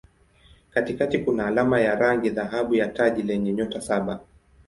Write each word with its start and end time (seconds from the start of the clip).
Katikati 0.71 1.17
kuna 1.19 1.47
alama 1.47 1.81
ya 1.81 1.95
rangi 1.95 2.29
dhahabu 2.29 2.75
ya 2.75 2.87
taji 2.87 3.21
lenye 3.21 3.53
nyota 3.53 3.81
saba. 3.81 4.19